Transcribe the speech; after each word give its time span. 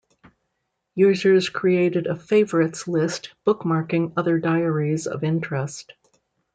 Users 0.95 1.49
created 1.49 2.07
a 2.07 2.15
"favorites" 2.15 2.87
list 2.87 3.35
bookmarking 3.45 4.13
other 4.17 4.39
diaries 4.39 5.05
of 5.05 5.23
interest. 5.23 5.93